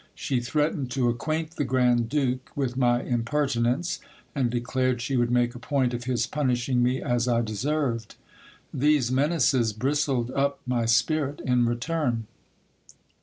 She 0.15 0.39
threatened 0.39 0.89
to 0.93 1.09
acquaint 1.09 1.57
the 1.57 1.63
grand 1.63 2.09
duke 2.09 2.49
with 2.55 2.75
my 2.75 3.03
impertinence; 3.03 3.99
and 4.33 4.49
declared 4.49 4.99
she 4.99 5.15
would 5.15 5.29
make 5.29 5.53
a 5.53 5.59
point 5.59 5.93
of 5.93 6.05
his 6.05 6.25
punishing 6.25 6.81
me 6.81 6.99
as 7.03 7.27
I 7.27 7.41
deserved. 7.43 8.15
These 8.73 9.11
menaces 9.11 9.73
bristled 9.73 10.31
up 10.31 10.59
my 10.65 10.85
spirit 10.87 11.39
in 11.45 11.67
return. 11.67 12.25